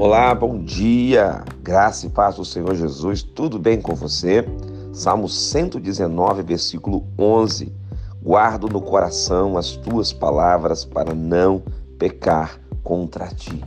Olá, 0.00 0.32
bom 0.32 0.62
dia, 0.62 1.42
graça 1.60 2.06
e 2.06 2.08
paz 2.08 2.36
do 2.36 2.44
Senhor 2.44 2.72
Jesus, 2.72 3.20
tudo 3.20 3.58
bem 3.58 3.80
com 3.80 3.96
você? 3.96 4.44
Salmo 4.92 5.28
119, 5.28 6.40
versículo 6.44 7.04
11: 7.18 7.74
Guardo 8.22 8.68
no 8.68 8.80
coração 8.80 9.58
as 9.58 9.72
tuas 9.72 10.12
palavras 10.12 10.84
para 10.84 11.12
não 11.12 11.64
pecar 11.98 12.60
contra 12.84 13.26
ti. 13.26 13.60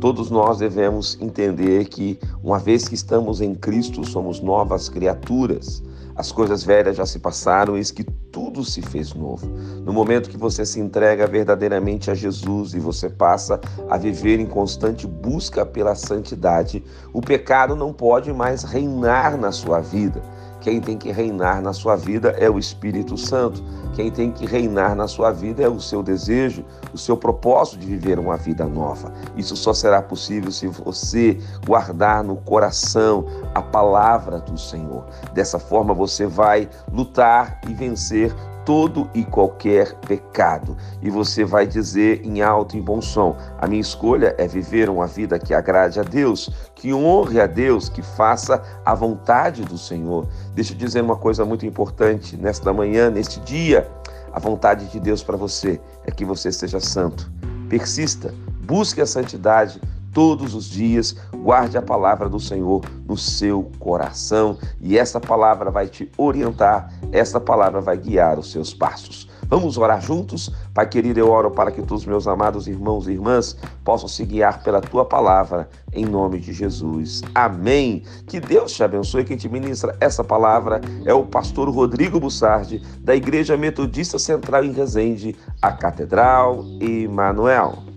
Todos 0.00 0.30
nós 0.30 0.58
devemos 0.58 1.18
entender 1.20 1.86
que, 1.86 2.20
uma 2.40 2.60
vez 2.60 2.86
que 2.86 2.94
estamos 2.94 3.40
em 3.40 3.52
Cristo, 3.52 4.06
somos 4.06 4.40
novas 4.40 4.88
criaturas. 4.88 5.82
As 6.14 6.30
coisas 6.30 6.62
velhas 6.62 6.98
já 6.98 7.04
se 7.04 7.18
passaram, 7.18 7.76
eis 7.76 7.90
que 7.90 8.06
tudo 8.34 8.64
se 8.64 8.82
fez 8.82 9.14
novo. 9.14 9.46
No 9.86 9.92
momento 9.92 10.28
que 10.28 10.36
você 10.36 10.66
se 10.66 10.80
entrega 10.80 11.24
verdadeiramente 11.24 12.10
a 12.10 12.14
Jesus 12.14 12.74
e 12.74 12.80
você 12.80 13.08
passa 13.08 13.60
a 13.88 13.96
viver 13.96 14.40
em 14.40 14.46
constante 14.46 15.06
busca 15.06 15.64
pela 15.64 15.94
santidade, 15.94 16.82
o 17.12 17.20
pecado 17.20 17.76
não 17.76 17.92
pode 17.92 18.32
mais 18.32 18.64
reinar 18.64 19.38
na 19.38 19.52
sua 19.52 19.80
vida. 19.80 20.20
Quem 20.64 20.80
tem 20.80 20.96
que 20.96 21.12
reinar 21.12 21.60
na 21.60 21.74
sua 21.74 21.94
vida 21.94 22.30
é 22.38 22.48
o 22.48 22.58
Espírito 22.58 23.18
Santo. 23.18 23.62
Quem 23.94 24.10
tem 24.10 24.32
que 24.32 24.46
reinar 24.46 24.96
na 24.96 25.06
sua 25.06 25.30
vida 25.30 25.62
é 25.62 25.68
o 25.68 25.78
seu 25.78 26.02
desejo, 26.02 26.64
o 26.90 26.96
seu 26.96 27.18
propósito 27.18 27.80
de 27.80 27.86
viver 27.86 28.18
uma 28.18 28.38
vida 28.38 28.64
nova. 28.64 29.12
Isso 29.36 29.54
só 29.56 29.74
será 29.74 30.00
possível 30.00 30.50
se 30.50 30.66
você 30.66 31.38
guardar 31.66 32.24
no 32.24 32.36
coração 32.36 33.26
a 33.54 33.60
palavra 33.60 34.38
do 34.38 34.56
Senhor. 34.56 35.04
Dessa 35.34 35.58
forma 35.58 35.92
você 35.92 36.26
vai 36.26 36.66
lutar 36.90 37.60
e 37.68 37.74
vencer 37.74 38.34
todo 38.64 39.08
e 39.14 39.24
qualquer 39.24 39.94
pecado. 40.00 40.76
E 41.02 41.10
você 41.10 41.44
vai 41.44 41.66
dizer 41.66 42.24
em 42.24 42.42
alto 42.42 42.76
e 42.76 42.80
bom 42.80 43.00
som: 43.00 43.36
A 43.58 43.66
minha 43.66 43.80
escolha 43.80 44.34
é 44.38 44.46
viver 44.46 44.88
uma 44.88 45.06
vida 45.06 45.38
que 45.38 45.54
agrade 45.54 46.00
a 46.00 46.02
Deus, 46.02 46.50
que 46.74 46.92
honre 46.92 47.40
a 47.40 47.46
Deus, 47.46 47.88
que 47.88 48.02
faça 48.02 48.62
a 48.84 48.94
vontade 48.94 49.62
do 49.62 49.78
Senhor. 49.78 50.26
Deixa 50.54 50.72
eu 50.72 50.78
dizer 50.78 51.02
uma 51.02 51.16
coisa 51.16 51.44
muito 51.44 51.66
importante 51.66 52.36
nesta 52.36 52.72
manhã, 52.72 53.10
neste 53.10 53.40
dia. 53.40 53.88
A 54.32 54.40
vontade 54.40 54.86
de 54.86 54.98
Deus 54.98 55.22
para 55.22 55.36
você 55.36 55.80
é 56.04 56.10
que 56.10 56.24
você 56.24 56.50
seja 56.50 56.80
santo. 56.80 57.30
Persista, 57.68 58.34
busque 58.66 59.00
a 59.00 59.06
santidade 59.06 59.80
todos 60.14 60.54
os 60.54 60.70
dias, 60.70 61.16
guarde 61.36 61.76
a 61.76 61.82
palavra 61.82 62.28
do 62.28 62.38
Senhor 62.40 62.80
no 63.06 63.18
seu 63.18 63.70
coração 63.78 64.56
e 64.80 64.96
essa 64.96 65.20
palavra 65.20 65.70
vai 65.70 65.88
te 65.88 66.10
orientar, 66.16 66.90
essa 67.12 67.40
palavra 67.40 67.80
vai 67.80 67.98
guiar 67.98 68.38
os 68.38 68.50
seus 68.50 68.72
passos. 68.72 69.28
Vamos 69.48 69.76
orar 69.76 70.00
juntos? 70.00 70.50
Pai 70.72 70.88
querido, 70.88 71.20
eu 71.20 71.30
oro 71.30 71.50
para 71.50 71.70
que 71.70 71.82
todos 71.82 72.06
meus 72.06 72.26
amados 72.26 72.66
irmãos 72.66 73.06
e 73.06 73.12
irmãs 73.12 73.56
possam 73.84 74.08
se 74.08 74.24
guiar 74.24 74.62
pela 74.62 74.80
tua 74.80 75.04
palavra, 75.04 75.68
em 75.92 76.04
nome 76.04 76.40
de 76.40 76.52
Jesus. 76.52 77.22
Amém. 77.34 78.02
Que 78.26 78.40
Deus 78.40 78.72
te 78.72 78.82
abençoe. 78.82 79.24
Quem 79.24 79.36
te 79.36 79.48
ministra 79.48 79.96
essa 80.00 80.24
palavra 80.24 80.80
é 81.04 81.12
o 81.12 81.24
pastor 81.24 81.68
Rodrigo 81.68 82.18
Bussardi, 82.18 82.82
da 83.00 83.14
Igreja 83.14 83.56
Metodista 83.56 84.18
Central 84.18 84.64
em 84.64 84.72
Resende, 84.72 85.36
a 85.60 85.72
Catedral 85.72 86.64
Emanuel. 86.80 87.93